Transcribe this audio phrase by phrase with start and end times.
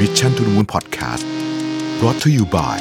[0.00, 1.24] Mission to the Moon Podcast
[2.00, 2.76] brought to you by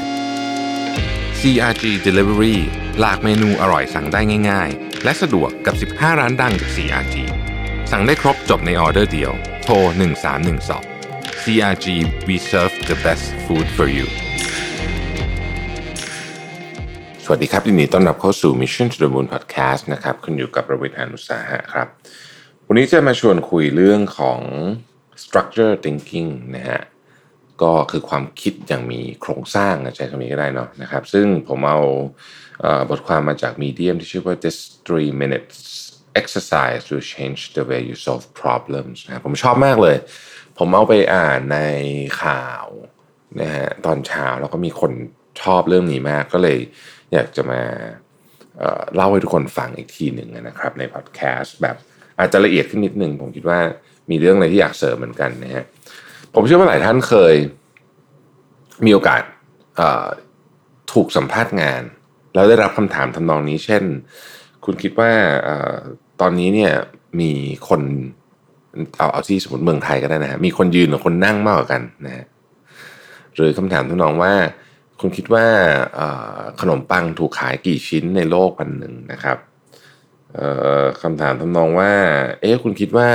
[1.39, 2.57] CRG Delivery
[2.99, 7.15] หลากเมนูอร่อยสั่งได้ง่าย ๆ และสะดวกกับ 15 ร้านดังจาก CRG
[7.91, 9.31] สั่งได้ครบจบในออเดอร์เดียว
[9.63, 9.75] โทร
[10.59, 11.85] 1312 CRG
[12.27, 14.07] we serve the best food for you
[17.23, 21.87] สวัสดีครับยินดีต้อนรับเข้าสู่ Mission to the Moon Podcast นะครับคุณอยู่กับประวิทยานุสาหะครับ
[22.67, 24.41] วันนี้จะมาชวนคุยเรื่องของ
[25.23, 26.81] structure thinking นะฮะ
[27.63, 31.79] ก็คือความคิดอย่างมีโครงสร้างใช้คำนี้ก็ได้เนาะนะครับ ซึ่งผมเอา
[32.61, 35.57] เอ่อบทความมาจาก Medium ที่ชื่อว่า this three minutes
[36.21, 39.97] exercise to change the way you solve problems นะผมชอบมากเลย
[40.57, 41.59] ผมเอาไปอ่านใน
[42.23, 42.65] ข่าว
[43.41, 44.91] นะฮะตอนเช้าแล้วก็มีคน
[45.41, 46.57] ชอบเรื่องนี้มากก็เลย
[47.13, 47.61] อยากจะมา
[48.59, 51.75] เอ่อเล่าให้ทุกคนฟังอีกทีหนึ่งนะครับ ในพอดแคสต์แบบ
[52.19, 53.59] อาจจะละเอียดขึ้นนิดนึงผมคิดว่า
[54.09, 55.65] มีเรื่องอะไรที่อยากเสริมเหมือนกันนะฮะ
[56.33, 57.35] ผมเชื่อว่าหลายท่านเคย
[58.85, 59.21] มีโอกาส
[60.93, 61.81] ถูกสัมภาษณ์งาน
[62.33, 63.83] แล้วได้รับคำถามทำนองนี้ เช่น
[64.65, 65.11] คุณคิดว่า
[65.47, 65.49] อ
[66.21, 66.73] ตอนนี้เนี่ย
[67.19, 67.31] มี
[67.69, 67.81] คน
[68.97, 72.25] เอาเอาที่สมมติเมืองไทยก็ได้นะฮะมีคนยืนหรือคนนั่งมากกว่ากันนะฮะ
[73.35, 74.33] หรือคำถามทำนองว่า
[74.99, 75.45] คุณคิดว่า
[76.61, 79.37] ขนมปังถูกขายกี่ชิ้นในโลกวันหนึ่งนะครับ
[81.01, 81.91] คำถามทำนองว่า
[82.41, 83.09] เอ๊ะคุณคิดว่า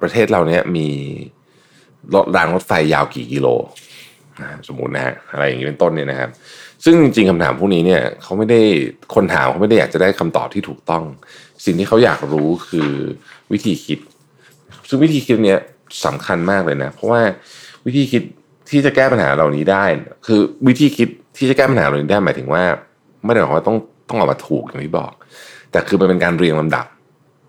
[0.00, 0.88] ประเทศเราเนี่ยมี
[2.14, 3.46] รถรางรถไฟยาวกี่กิโล
[4.40, 6.30] นะสมมุตินะฮะอะไรอย่างนี้เป็นต้นเนี่ยนะครับ
[6.84, 8.60] ซึ่งจริงๆคำถามพวกนี้เนี่ยเขาไม่ได้
[9.14, 11.02] คนถามเขาไม่ได้อยากจะได้คำตอบที่ถูกต้อง
[11.64, 12.90] สิ่งที่เขาอยากรู้คือ
[13.52, 13.98] วิธีคิด
[14.88, 15.60] ซึ่งวิธีคิดเนี้ย
[16.04, 17.20] สำคัญมากเลยนะ เพราะว่า
[17.86, 18.22] วิธีคิด
[18.70, 19.84] ที่จะแก้ปัญหาเหล่านี้ได้
[20.26, 22.62] คือวิธีคิดที่จะแก้ปัญหาเหล่านี้ได้หมายถึงว่า
[23.24, 23.76] ไม่ได้หมายความว่าต้อง
[24.08, 25.12] ต้องออกมาถูกอย่างที่บอก
[25.70, 26.86] แต่คือมันเป็นการเรียงลำดับ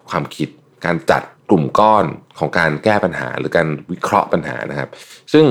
[0.09, 0.49] ความคิด
[0.85, 2.05] การจัด กลุ่มก้อน
[2.39, 4.89] ของการแก้ปัญหาหรือการวิเคราะห์ปัญหานะครับ
[5.33, 5.45] ซึ่ง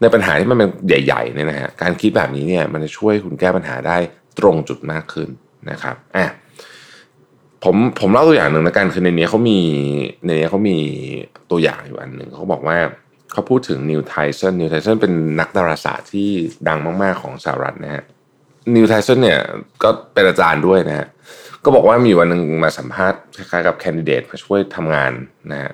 [0.00, 3.96] ในปัญหาที่มันเป็นใหญ่ๆเนี่ยนะฮะการคิดแบบนี้เนี่ยมันจะช่วยคุณแก้ปัญหาได้
[4.38, 5.28] ตรงจุดมากขึ้น
[5.70, 6.26] นะครับอะ
[7.64, 9.58] ผมผมเล่าตัวอย่างหนึ่งนะกันคือในนี้เขามี
[10.24, 10.76] ในนี้เขามี
[11.50, 12.78] ตัวอย่างอยู่อันหนึ่งเขาบอกว่า
[13.32, 16.28] เขาพูดถึงนิวไทสันนิวไทสันเป็นนักดาราศาสตร์ที่
[16.68, 18.04] ดังมาก ๆ ของสหรัฐนะฮะ
[18.74, 19.40] นิวไทสันเนี่ย
[19.82, 21.06] ก็เป็นอาจารย์ด้วยนะฮะ
[21.64, 25.12] ก็บอกว่ามีวันหนึ่งมาสัมภาษณ์คล้ายๆกับแคนดิเดตมาช่วยทำงาน
[25.52, 25.72] นะฮะ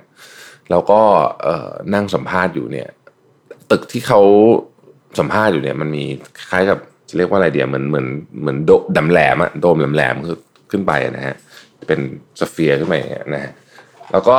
[0.71, 1.01] แล้วก็
[1.95, 2.89] นั่งสัมภาษณ์อยู่เนี่ย
[3.71, 4.21] ตึกที่เขา
[5.19, 6.05] สัมภาษณ์อยู่เนี่ย มันมี
[6.39, 6.79] คล้ายกับ
[7.09, 8.07] จะเรียกว่าอะไรเดียวเหมือนเหมือน
[8.41, 10.39] เหมือนโดมแหลมอะโดมแหลมๆคือ
[10.71, 11.37] ขึ้นไปนะฮะ
[11.89, 12.01] เป็น
[12.41, 13.53] spire ขึ้นไปอย่างเงี้ยนะฮะ
[14.13, 14.37] แล้วก็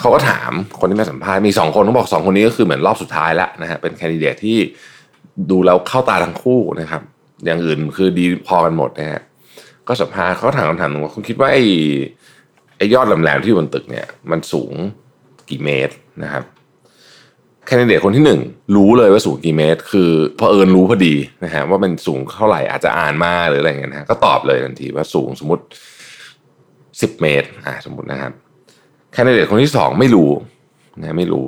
[0.00, 4.58] เขาก็ถามคนที่มาสัมภาษณ์มีสองคนเขาบอกสองคนนี้ก็คือเหมือนรอบสุดท้ายแล้วนะฮะเป็นแคนดิเดตที่
[5.50, 7.02] ดูแล้วเข้าตาทั้งคู่นะครับ
[7.44, 9.20] อย่างอื่นคือดีพอกันหมดนะฮะ
[9.88, 11.64] ก็สัมภาษณ์เขาถามคำถามหนึงว่าคุณคิดว่าไอ้
[12.76, 14.72] ไอ้ยอดแหลมๆที่อยู่บนตึกเนี่ย มันสูง
[15.50, 16.44] กี่เมตรนะครับ
[17.66, 18.40] แคนดิเดตคนที่หนึ่ง
[18.76, 21.14] รู้เลยว่าสูงกี่เมตร คือพอเผอิญรู้พอดี
[21.44, 25.64] นะฮะว่ามันสูงเท่าไหร่อาจจะอ่านมาหรืออะไรเงี้ยนะฮะก็ตอบเลยทันทีว่าสูงสมมติ
[27.00, 28.32] สิบเมตรอ่าสมมตินะครับ
[29.12, 30.30] แคนดิเดตคนที่สองไม่รู้
[31.00, 31.46] นะไม่รู้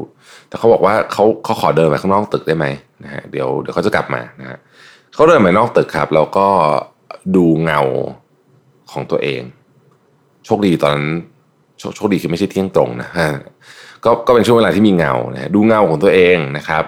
[0.48, 2.66] แต่เขาบอกว่าเขาเขาขอเดินไปข้างนอกตึกได้ไหม
[3.04, 4.58] นะฮะเดี๋ยวเดี๋ยวเขาจะกลับมานะฮะ
[5.14, 6.46] เขาเดินไปนอกตึกครับแล้วก็
[7.36, 7.80] ดูเงา
[8.92, 9.42] ของตัวเอง
[10.44, 11.08] โชคดีตอนนั้น
[11.78, 13.28] โชคโชคดีคือไม่ใช่เที่ยงตรงนะฮะ
[14.04, 16.84] ก็ก็เป็นช่วงเวลาที่มีเงานะดูเงาของตัวเองนะครับ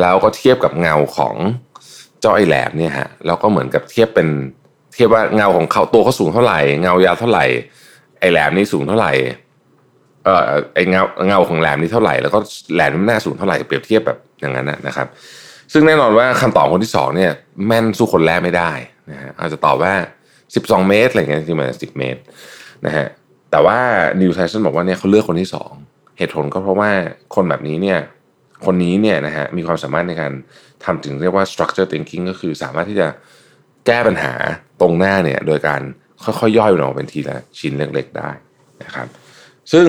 [0.00, 1.34] แล้วก็เทียบกับเงาของ
[2.20, 4.28] เจ้าไอแหลมเนี่ยฮะแล้วก็เหมือนกับเทียบเป็น
[4.94, 7.44] เทียบว่าเงาของเขาตัวเขาสูงเท่าไหร่เงายาวเท่าไหร่
[8.20, 9.12] ไอแหลมนี่สูงเท่าไหร่
[10.24, 10.42] เออ
[10.74, 12.38] ไอเงาเงาของแหลมนี่เท่าไหร่แล้วก็
[12.74, 15.06] แหลมนี่หน้าสูงเท่าไหร่เปรียบเทียบแบบอย่างนั้นนะนะครับ
[15.72, 17.32] ซึ่งแน่นอนว่าคำตอบคนที่สองเนี่ย
[17.66, 18.70] แม่นสู้คนแรกไม่ได้
[19.10, 19.92] นะฮะอาจจะตอบว่า
[20.54, 22.20] 12 เมตรอะไรเงี้ยจริงๆมันสิบเมตร
[22.86, 23.06] นะฮะ
[23.50, 23.78] แต่ว่า
[24.20, 25.72] นิวไทสันบอกว่าเนี่ยเขาเลือกคนที่สอง
[26.18, 26.90] เหตุผลก็เพราะว่า
[27.34, 27.98] คนแบบนี้เนี่ย
[28.66, 30.32] คนนี้เนี่ยนะฮะมีความสามารถในการ
[30.84, 33.08] ทำถึงเรียกว่า structure thinking ก็คือสามารถที่จะ
[33.86, 34.32] แก้ปัญหา
[34.80, 35.80] ตรงหน้าเนี่ยโดยการ
[36.24, 38.30] ค่อยๆย่อยมันออกเป็นทีละชิ้นเล็กๆได้
[38.82, 39.06] นะครับ
[39.72, 39.86] ซึ่ง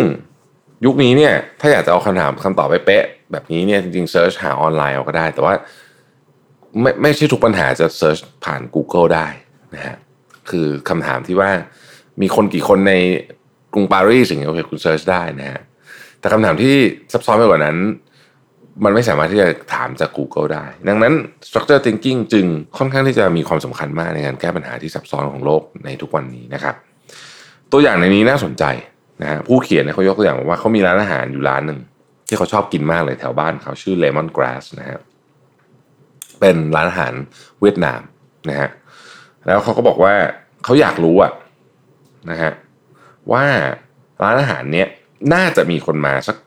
[0.85, 5.53] ยุคนี้เนี่ยถ้าอยากจะเอาคำถามคำตอบไปเป๊ะแบบนี้เนี่ยจริงๆเซิร์ชหาออนไลน์เอาก็ได้ แต่ว่า
[6.81, 9.27] ไม่ไม่ใช่ทุกปัญหาจะ search ผ่าน Google ได้
[9.75, 9.95] นะฮะ
[10.51, 11.51] คือคำถามที่ว่า
[12.21, 12.93] มีคนกี่คนใน
[13.73, 15.61] กรุงปารีสอย่างเงี้ยโอเคคุณ search ได้นะฮะ
[16.19, 16.75] แต่คำถามที่
[17.11, 17.77] ซับซ้อนไปกว่านั้น
[18.83, 21.13] มันไม่สามารถที่จะถามจาก Google ได้ ดังนั้น
[21.47, 22.45] structure thinking จึง
[22.77, 26.75] ค่อนข้างที่จะมีความสำคัญมากในการแก้ปัญหาที่ซับซ้อนของโลกในทุกวันนี้นะครับ
[27.71, 28.63] ตัวอย่างในนี้น่าสนใจ
[29.21, 31.79] นะฮะผู้เขียนเนี่ยเขายกตัวอย่างบอกว่าเขามีร้านอาหารอยู่ร้านหนึ่ง
[32.27, 34.99] ที่เขาชอบกินมากเลยแถวบ้านเขาชื่อ Lemon Grass นะฮะ
[36.39, 37.13] เป็นร้านอาหาร
[37.61, 38.01] เวียดนาม
[38.49, 38.69] นะฮะ
[39.49, 40.13] แล้วเขาก็บอกว่า
[40.63, 41.31] เขาอยากรู้อะ
[42.29, 42.51] นะฮะ
[43.31, 43.45] ว่า
[44.23, 44.87] ร้านอาหารเนี้ย
[45.33, 46.37] น่าจะมีคนมาสัก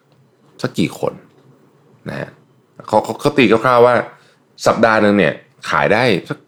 [0.62, 1.12] สักกี่คน
[2.08, 2.28] นะฮะ
[2.88, 3.94] เขาเขาเขาตีคร่าวๆว่า
[4.66, 5.34] สัปดาห์หนึ่งเนี่ย
[5.70, 6.38] ขายได้สัก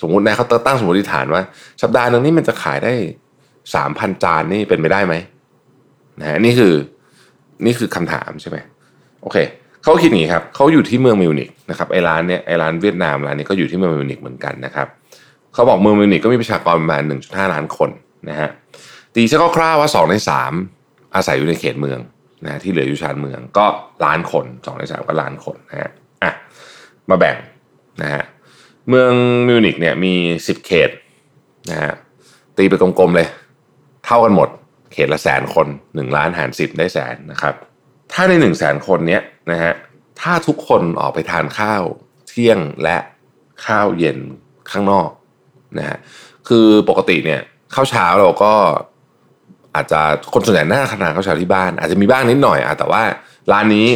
[0.00, 1.42] สมมตินะเขาตั้งสมมติฐานว่า
[1.82, 2.92] สัปดาห์หนึ่งนี่มันจะขายได้
[3.74, 5.14] สามพันจานนี่เป็นไปได้ไหม
[6.20, 6.74] นะฮะนี่คือ
[7.64, 8.56] นี่คือคำถามใช่ไหม
[9.22, 9.36] โอเค
[9.82, 14.88] เขาคิดอย่างนี้ครับเขาอยู่ที่เมืองมิวนิกนะครับไอร้านเนี่ยไอร้านเวียดนามร้านนี้ก็อยู่ที่เมืองมิวนิกเหมือนกันนะครับ
[15.58, 17.90] เขาบอกเมืองมิวนิกก็มีประชากรประมาณ 1.5 ล้านคน
[18.28, 18.48] นะฮะ
[19.14, 20.14] ตีซะคร่าวๆว่า 2 ใน
[20.64, 21.98] 3 อาศัยอยู่ในเขตเมือง
[22.44, 23.66] นะที่เหลืออยู่ชานเมืองก็
[24.04, 25.90] ล้านคน 2 ใน 3 ก็ล้านคนนะฮะ
[26.22, 26.32] อะ
[27.10, 27.36] มาแบ่ง
[28.02, 28.22] นะฮะ
[28.88, 29.12] เมือง
[29.48, 30.90] มิวนิกเนี่ยมี 10 เขต
[31.70, 31.92] นะฮะ
[32.56, 33.28] ตีไปกลมๆเลย
[34.04, 34.48] เท่ากันหมด
[34.92, 37.54] เขตละแสนคน 1 ล้านหาร 10 ได้แสนนะครับ
[38.12, 39.72] ถ้าใน 1 0 0 0 0แสนคนเนี้ยนะฮะ
[40.20, 41.82] ถ้าทุกคนออกไปทานข้าว
[42.28, 42.96] เที่ยงและ
[43.66, 44.18] ข้าวเย็น
[44.72, 45.10] ข้างนอก
[45.78, 45.98] นะฮะ
[46.48, 47.40] คือปกติเนี่ย
[47.74, 48.52] ข้าวเช้าเราก็
[49.74, 50.00] อาจจะ
[50.32, 53.02] คนส่วนใหญ่น่าทานข้าวเช้าที่บ้าน อาจจะมีบ้างนิดหน่อยอะแต่ว่า
[53.52, 53.86] ร้านนี้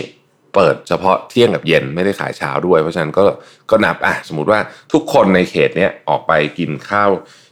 [0.55, 3.25] เปิดเฉพาะเที่ยงกับเย็นไม่ได้ขายเช้าด้วย เพราะฉะนั้นก็
[3.71, 4.59] ก็นับอะสมมติว่า
[4.93, 7.11] ทุกคนในเขตเนี้ยออกไปกินข้าว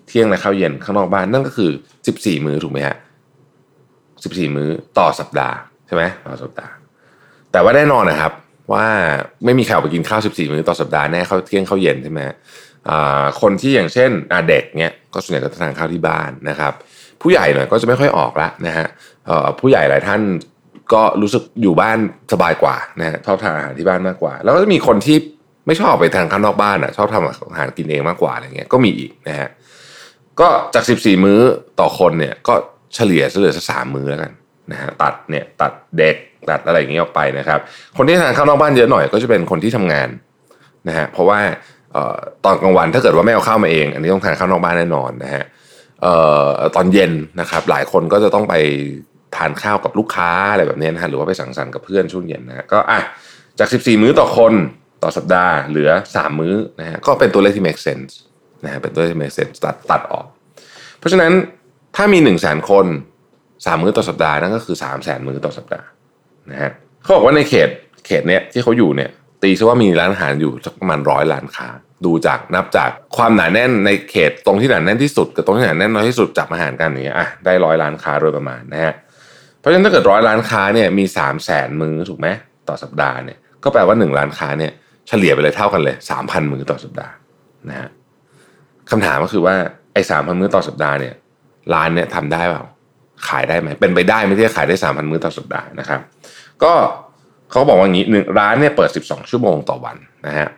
[0.08, 1.70] เที่ยงและข้าวเย็นข้างนอกบ้านนั่นก็คือ
[2.08, 2.96] 14 มื้อถูกไหมฮะ
[3.84, 4.69] 14 มื้อ
[4.99, 5.56] ต่อสัปดาห์
[5.87, 6.73] ใช่ไหมต่อสัปดาห์
[7.52, 8.32] แต่ว่าแน่นอนนะครับ
[8.73, 8.87] ว่า
[9.44, 12.20] ไม่มีใครออกไปกินข้าว 14 มื้อต่อสัปดาห์แน่ข้าวเที่ยงข้าวเย็นใช่ไหม
[13.40, 14.10] คนที่อย่างเช่น
[14.48, 16.72] เด็กเนี้ยก็ส่วนใหญ่ก็ทานข้าวที่บ้านนะครับ
[17.22, 18.86] ผู้ใหญ่หน่อยก็จะไม่ค่อยออกละนะฮะ
[19.60, 20.20] ผู้ใหญ่หลายท่าน
[20.94, 21.98] ก็รู้สึกอยู่บ้าน
[22.32, 25.16] สบายกว่านะฮะชอบทานอาหารที่บ้านมากกว่า แล้วก็จะมีคนที่
[25.66, 29.48] ไม่ชอบไปทานข้างนอกบ้านอะชอบทำอาหารกินเองมากกว่าอะไรเงี้ยก็มีอีกนะฮะ
[30.40, 31.40] ก็จาก 14 มื้อ
[31.80, 32.54] ต่อคนเนี่ยก็
[32.94, 34.32] เฉลี่ยเหลือสักสามมื้อแล้วกัน
[34.72, 36.16] นะฮะตัดเนี่ยตัดเด็ก
[36.50, 37.58] ตัดอะไรอย่างเงี้ยออกไปนะครับ
[37.96, 40.08] คนที่ทานข้าวนอกบ้านเยอะหน่อยก็จะเป็นคนที่ทำงาน
[40.88, 41.40] นะฮะเพราะว่า
[42.44, 45.44] ตอนกลางวันถ้าเกิดว่าไม่เอาข้าวมาเอง อันนี้ต้องทานข้าวนอกบ้านแน่นอนนะฮะ
[46.76, 48.54] ตอนเย็นนะครับหลายคนก็จะต้องไป
[49.37, 53.00] ทานข้าวกับลูกค้าอะไรแบบนี้นะฮะหรือว่าไปสังสรรค์กับเพื่อนช่วงเย็นนะฮะก็อะ
[53.58, 54.54] จาก 14 มื้อต่อคน
[55.02, 58.12] ต่อสัปดาห์เหลือ 3 มื้อนะฮะก็เป็นตัวเลขที่ make sense
[58.64, 60.26] นะฮะเป็นตัวเลขที่ make sense ตัดตัดออก
[60.98, 61.32] เพราะฉะนั้น
[61.96, 62.87] ถ้ามี 1 0 0 0 0แสนคน
[63.66, 65.87] สามมื้อต่อสัปดาห์นั่นก็คือสามแสนมื้อต่อสัปดาห์
[66.50, 66.70] นะฮะ
[67.02, 67.69] เขาบอกว่าในเขต
[68.06, 69.10] เขตเนี้ยที่เขาอยู่เนี่ย
[69.42, 71.69] ตีซะว่ามีร้านอาหารอยู่สักประมาณร้อยร้านค้า
[72.04, 78.94] ดูจากนับจากความหนาแน่นในเขตตรงที่หนาแน่นที่สุดกับตรงที่หนาแน่นน้อยที่สุดจับอาหารกันอย่างเงี้ยอะได้ร้อยร้านค้าโดยประมาณนะฮะ
[79.58, 82.28] เพราะฉะนั้นถ้าเกิดร้อยร้านค้าเนี่ยมีสามแสนมื้อถูกไหม
[82.69, 84.72] ต่อสัปดาห์เนี่ยก็แปลว่าหนึ่งร้านค้าเนี่ย
[85.08, 87.14] เฉลี่ยไปเลยเท่ากันเลยสามพันมื้อต่อสัปดาห์
[87.69, 87.88] นะฮะ
[88.90, 89.54] คำถามก็คือว่า
[89.92, 91.14] ไอ้สามพันมื้อต่อสัปดาห์เนี่ย
[91.75, 92.64] ร้านเนี่ยทำได้เปล่า
[93.28, 96.00] ขายได้ไหมเป็นไปได้ไหมที่จะขายได้สามพันมื้อต่อสัปดาห์นะครับ
[96.64, 96.72] ก็
[97.50, 100.49] เขาบอกว่างี้หนึ่งร้านเนี่ยเปิด 12 ชั่วโมงต่อวันนะฮะ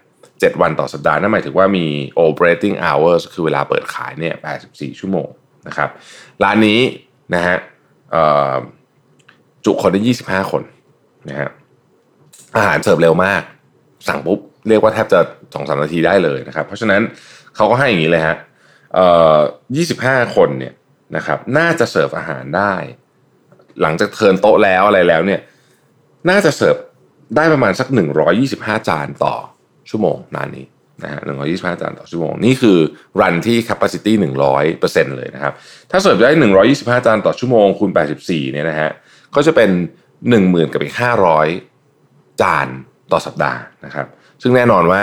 [0.40, 1.86] เจ็ดวันต่อสัปดาห์นั่นหมายถึงว่ามี
[2.26, 4.34] operating hours คือเวลาเปิดขายเนี่ย
[4.66, 5.28] 84 ชั่วโมง
[5.68, 5.88] นะครับ
[6.44, 6.80] ร้านนี้
[7.34, 7.56] นะฮะ
[9.64, 10.62] จุคนได้ 25 คน
[11.28, 11.48] นะฮะ
[12.56, 13.42] อาหารเสิร์ฟเร็วมาก
[14.08, 15.20] สั่งปุ๊บ เรียกว่าแทบจะ
[15.54, 17.00] สองสามนาทีได้เลยนะครับ เพราะฉะนั้น
[17.56, 18.36] เขาก็ให้อย่างนี้เลยฮะ
[19.76, 20.74] 25คนเนี่ย
[21.16, 22.74] นะครับ น่าจะเสิร์ฟอาหารได้
[23.82, 25.40] หลังจากเทินโต๊ะแล้วอะไรแล้วเนี่ย
[26.30, 26.76] น่าจะเสิร์ฟ
[27.36, 27.88] ได้ประมาณสัก
[28.38, 29.34] 125 จานต่อ
[29.90, 30.66] ชั่วโมงนานนี้
[31.02, 31.20] นะฮะ
[31.50, 32.78] 125จานต่อชั่วโมง นี่คือ
[33.20, 34.12] รันที่ capacity
[34.64, 35.52] 100%เลยนะครับ
[35.90, 36.30] ถ้าเสิร์ฟได้
[36.68, 37.90] 125จานต่อชั่วโมงคูณ
[38.22, 38.90] 84เนี่ยนะฮะ
[39.34, 39.70] ก็จะเป็น
[40.22, 40.94] 10,000กับอีก
[41.66, 42.68] 500จาน
[43.12, 44.06] ต่อสัปดาห์นะครับ
[44.42, 45.02] ซึ่งแน่นอนว่า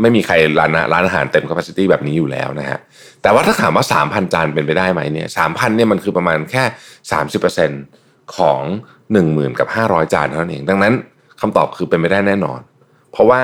[0.00, 2.78] ไม่มีใครร้านร้านอาหารเต็ม capacity แบบนี้อยู่แล้วนะฮะ
[3.22, 6.64] แต่ว่าถ้าถามว่า3,000จานเป็นไปได้ไหมเนี่ย3,000เนี่ยมันคือประมาณแค่
[7.50, 8.60] 30%ของ
[9.16, 10.92] 10,000กับ500 จานเท่านั้นเอง ดังนั้น
[11.40, 12.60] คำตอบคือเป็นไปได้แน่นอน
[13.12, 13.40] เพราะว่า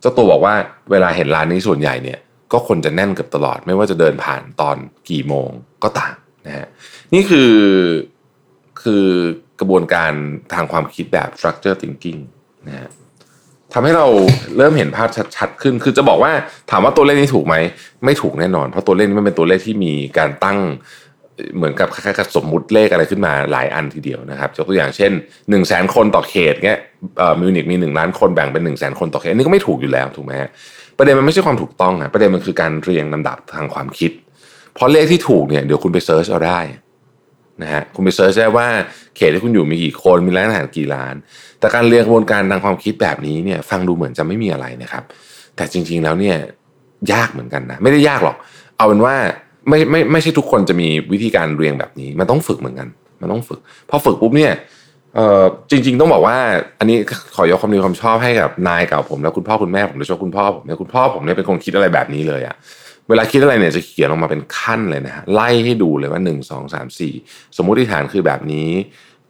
[0.00, 0.54] เจ้าตัวบอกว่า
[0.90, 2.18] เวลาเห็นร้านนี้ส่วนใหญ่เนี่ย
[2.52, 4.76] ก็คนจะแน่นเกือบตลอด ไม่ว่าจะเดินผ่านตอน
[5.08, 5.48] กี่โมง
[5.84, 6.14] ก็ตาม
[6.46, 6.66] นะฮะ
[7.14, 7.52] นี่คือ
[8.82, 9.04] คือ
[9.60, 10.12] กระบวนการ
[10.54, 12.20] ทางความคิดแบบ structure thinking
[12.66, 12.88] นะฮะ
[13.72, 14.06] ทำให้เรา
[14.56, 16.32] เริ่มเห็นภาพชัดๆขึ้น คือจะบอกว่า
[16.70, 17.54] ถามว่าตัวเลขนี้ถูกไหม
[18.04, 20.58] ไม่ถูกแน่นอน เพราะตัวเลขนี้มันเป็นตัวเลขที่มีการตั้ง
[21.56, 26.80] เหมือนกับคล้ายๆสมมุติเลขอะไรขึ้นมาหลายอันทีเดียวนะครับยกตัวอย่างเช่น1นึ่งแสนคนต่อเขตเงี้ย
[27.40, 30.50] มิวนิกมี1ล้านคนแบ่งเป็น1นึ่งแสนคนต่อเขตอันนี้ก็ไม่ถูกอยู่แล้วถูกไหมฮะ
[30.98, 34.10] ประเด็นมันไม่ใช่ความถูกต้องอะประเด็นมันคือการเรียงลำดับทางความคิด
[34.74, 36.60] เพราะเลขที่ถูกเนี่ยเดี๋ยวคุณไป search เอาได้
[37.62, 38.68] นะฮะคุณไป search ได้ว่า
[39.16, 41.14] เขตที่คุณอยู่มีกี่คนมีร้านอาหารกี่ร้าน
[41.60, 45.04] แต่การเรียงกระบวนการทางความคิดแบบนี้เนี่ยฟังดูเหมือนจะไม่มีอะไรนะครับ
[45.56, 46.36] แต่จริงๆแล้วเนี่ย
[47.12, 48.36] ยากเหมือนกันนะไม่ได้ยากหรอก
[48.76, 49.14] เอาเป็นว่า
[49.68, 52.88] ไม่ไม่ไม่ใช่ทุกคนจะมีวิธีการเรียงแบบนี้ มันต้องฝึกเหมือนกัน
[53.20, 54.52] มันต้องฝึก พอฝึกปุ๊บเนี่ย
[55.14, 56.36] เออจริง ๆ ต้องบอกว่า
[56.78, 56.96] อันนี้
[57.34, 62.56] ขอยกความดีความชอบให้กับนายเก่าผมแล้วคุณพ่อคุณแม่ผมโดยเฉพาะคุณพ่อผมเนี่ยคุณพ่อผมเนี่ยเป็นคนคิดอะไรแบบนี้เลยอะ
[63.08, 67.12] เวลาคิดอะไรเนี่ยจะเขียนออกมาเป็นขั้นเลยนะฮะไล่ให้ดูเลยว่าหนึ่งสองสามสี่
[67.56, 68.68] สมมติฐานคือแบบนี้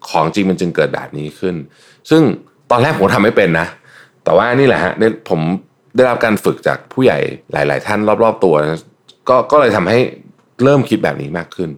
[0.08, 1.54] ของจริงมันจึงเกิดแบบนี้ขึ้น
[2.10, 2.22] ซึ่ง
[2.70, 3.66] ตอนแรกผมทำไม่เป็นนะ
[4.24, 5.40] แต่ว่านี่แหละฮะได้ผม
[5.96, 7.18] ได้รับการฝึกจากผู้ใหญ่
[7.52, 8.82] หลาย ๆ ท่านรอบ ๆ ตัวนะ
[9.28, 9.98] ก็ก็เลยทำให้
[10.64, 11.70] เริ่มคิดแบบนี้มากขึ้น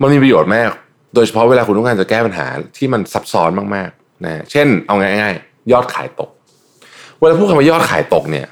[0.00, 0.70] มันมีประโยชน์มาก
[1.14, 6.30] โดยเฉพาะเวลาคุณต้องการจะแก้ปัญหาที่มันซับซ้อนมากๆนะเช่นเอาง่ายๆ ยอดขายตก
[7.18, 8.46] เวลาพูดคำว่ายอดขายตกเนี่ย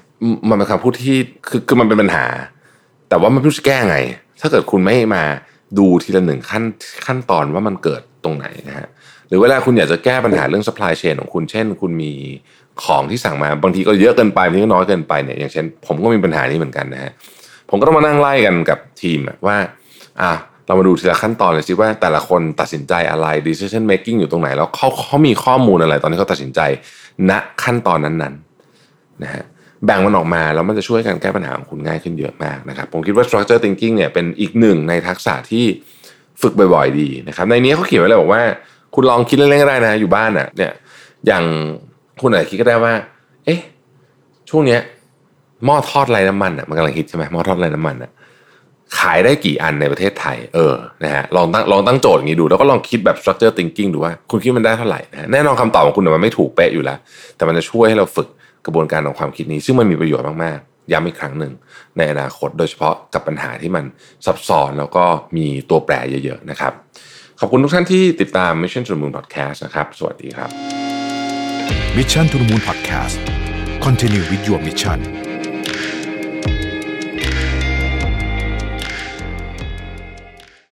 [0.49, 2.27] มันเป็นคำพูดที่คือคือมันเป็นปัญหา
[3.09, 3.97] แต่ว่ามันไม่รู้จะแก้ไง
[4.41, 5.25] ถ้าเกิดคุณไม่มา
[5.79, 6.63] ดูทีละหนึ่งขั้น
[7.07, 8.89] ขั้นตอนว่ามันเกิดตรงไหนนะฮะ
[9.29, 12.13] หรือเวลาคุณอยากจะแก้ปัญหาเรื่อง supply chain ของคุณ เช่น คุณมี
[12.85, 17.13] ของที่สั่งมาบางทีก็เยอะเกินไปบางทีก็น้อยเกินไปเนี่ยอย่างเช่น ผมก็มีปัญหานี้เหมือนกันนะฮะ
[17.71, 19.57] ผมก็ต้องมานั่งไล่กันกับทีมว่า
[20.23, 20.33] อะ
[20.67, 26.61] เรามาดูทีละขั้นตอนเลยสิว่าแต่ละคนตัดสินใจอะไร decision making อยู่ตรงไหน แล้วเขาเขามีข้อมูลอะไรตอนที่เขาตัดสินใจ
[27.31, 27.33] ณ
[27.63, 29.45] ขั้นตอนนั้นๆนะฮะ
[29.85, 35.65] แบ่งมันออกมาแล้วมันจะช่วยกันแก้ปัญหาของคุณง่ายขึ้นเยอะมากนะครับ ผมคิดว่า structure thinking เนี่ยเป็นอีกหนึ่งในทักษะที่
[36.43, 38.43] ฝึกบ่อยๆดีนะครับ ในนี้เขาเขียนไว้เลยบอกว่า
[38.95, 40.73] คุณลองคิดเล่นๆก็ได้นะอยู่บ้านอะเนี่ย
[41.27, 41.45] อย่าง
[42.21, 42.93] คุณอาจจะคิดก็ได้ว่า
[43.45, 43.61] เอ๊ะ
[44.51, 44.81] ช่วงเนี้ย
[45.65, 48.11] หม้อทอดไร้น้ำมันอะมันกำลังฮิตใช่ไหมหม้อทอดไร้น้ำมันอะ
[48.99, 50.75] ขายได้กี่อันในประเทศไทย เออ
[51.05, 56.99] นะฮะลองตั้งลองตั้งโจทย์อย่างนี้ดู แล้วก็ลองคิดแบบ structure thinking ดูว่า คุณคิดมันได้เท่าไหร่นะแน่นอนคำตอบของคุณมันไม่ถูกเป๊ะอยู่แล้ว
[57.37, 58.29] แต่มันจะช่วยให้เราฝึก
[58.67, 61.53] กระบวนการของความคิดนี้ ซึ่งมันมีประโยชน์มากๆ ย้ำอีกครั้งหนึ่ง
[61.97, 63.85] ในอนาคตโดยเฉพาะกับปัญหาที่มัน
[64.27, 65.05] ซับซ้อนแล้วก็
[65.37, 66.73] มีตัวแปรเยอะๆนะครับ
[67.41, 70.51] ขอบคุณทุกท่านที่ติดตาม Mission to the Moon Podcast นะครับ สวัสดีครับ
[71.97, 73.17] Mission to the Moon Podcast
[73.85, 75.28] Continue with your mission